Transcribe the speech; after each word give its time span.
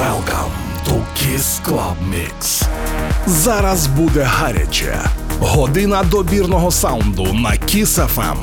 Welcome 0.00 0.52
to 0.86 0.94
Kiss 1.14 1.60
Club 1.66 1.96
Mix. 2.10 2.62
Зараз 3.26 3.86
буде 3.86 4.22
гаряче. 4.22 5.00
Година 5.40 6.02
добірного 6.02 6.70
саунду 6.70 7.22
на 7.22 7.50
Kiss 7.50 8.08
FM. 8.14 8.36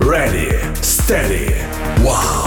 Ready, 0.00 0.52
steady, 0.82 1.54
wow! 2.04 2.45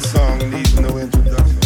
song 0.00 0.50
needs 0.50 0.80
no 0.80 0.98
introduction. 0.98 1.63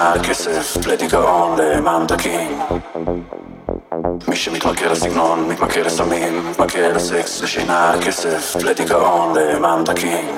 הסקס, 0.00 0.46
לשינה, 0.46 0.60
לכסף, 0.62 0.86
לדיכאון, 0.86 1.58
לממתקים. 1.60 2.58
מי 4.28 4.36
שמתמקד 4.36 4.86
הסגנון, 4.90 5.48
מתמקד 5.48 5.86
הסמים, 5.86 6.50
מתמקד 6.50 6.96
הסקס, 6.96 7.42
לשינה, 7.42 7.92
לכסף, 7.96 8.56
לדיכאון, 8.62 9.38
לממתקים. 9.38 10.36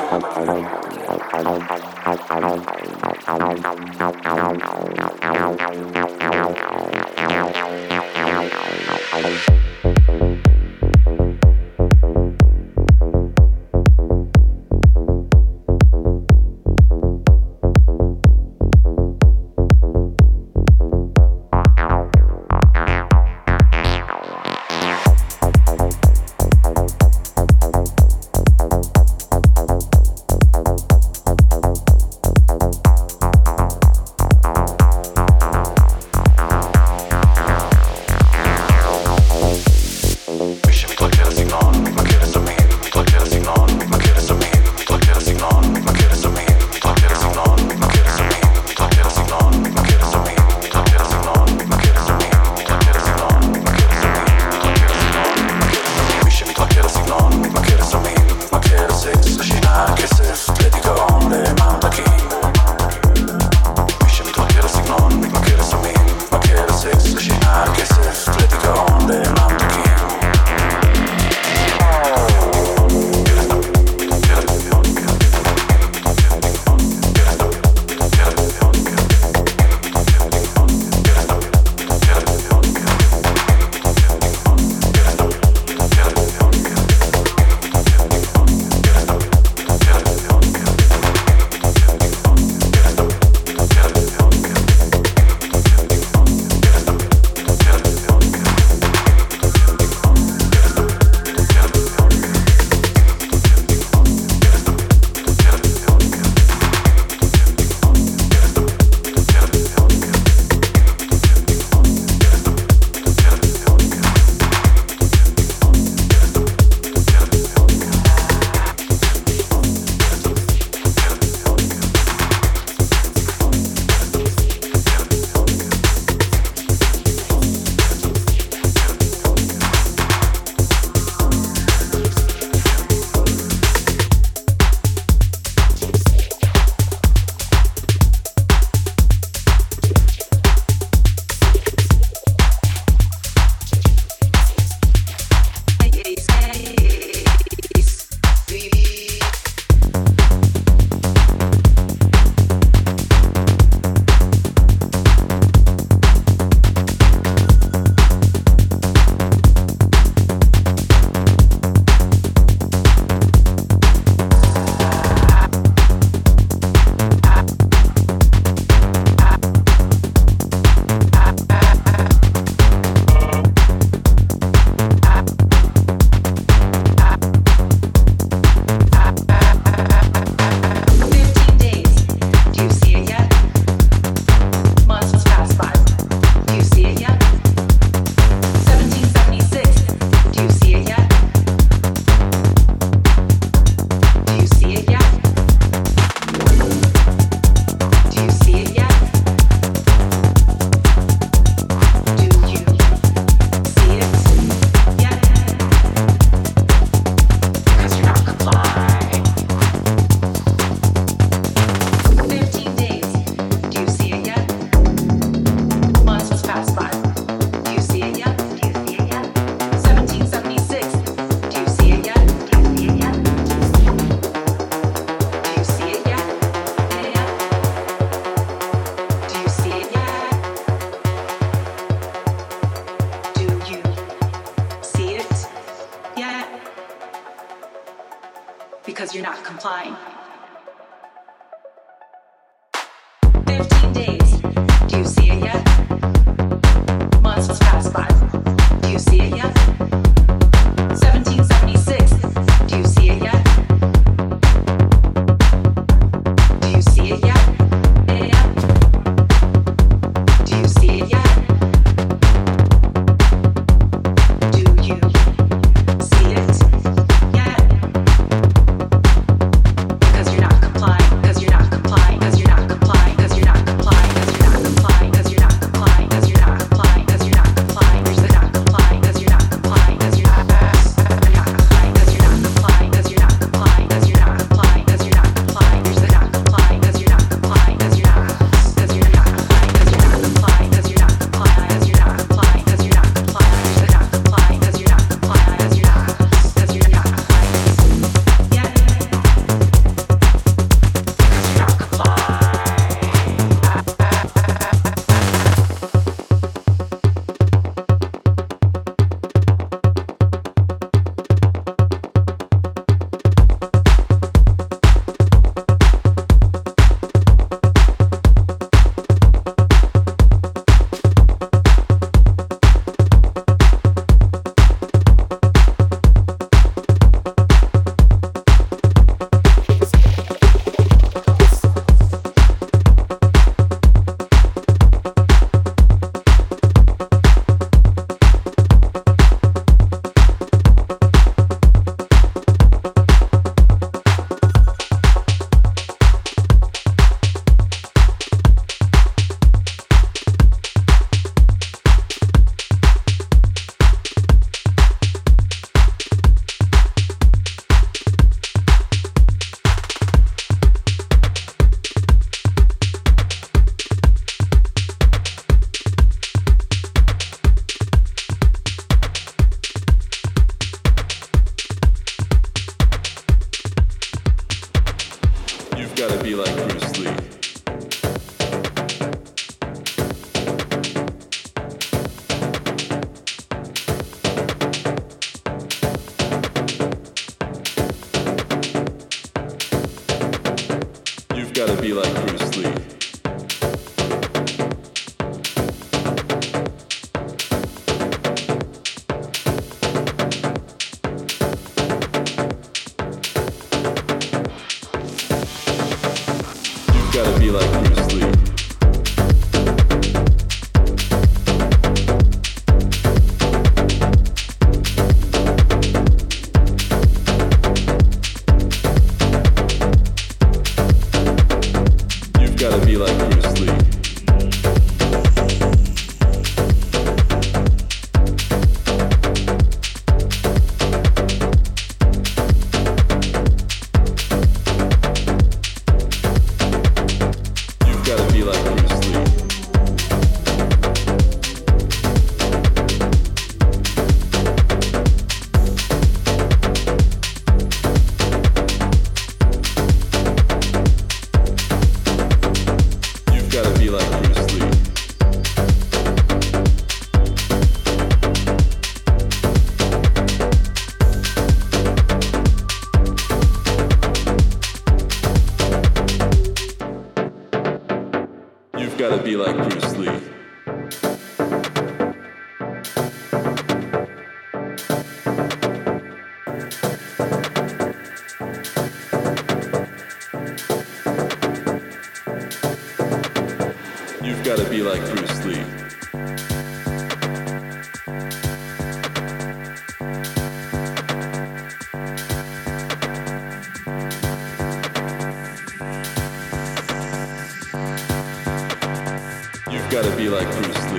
gotta 500.02 500.16
be 500.16 500.28
like 500.28 500.50
Bruce. 500.50 500.91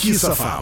que 0.00 0.14
safado. 0.14 0.59